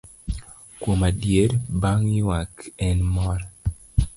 [0.81, 1.51] Kuom adier,
[1.81, 2.53] bang' ywak
[2.87, 3.39] en mor.